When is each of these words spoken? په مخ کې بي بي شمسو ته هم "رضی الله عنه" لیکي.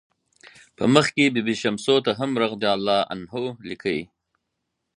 په 0.77 0.83
مخ 0.93 1.05
کې 1.15 1.25
بي 1.33 1.41
بي 1.47 1.55
شمسو 1.61 1.95
ته 2.05 2.11
هم 2.19 2.31
"رضی 2.43 2.67
الله 2.75 2.99
عنه" 3.11 3.41
لیکي. 3.69 3.99